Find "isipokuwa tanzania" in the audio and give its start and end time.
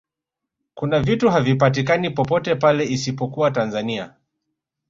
2.85-4.15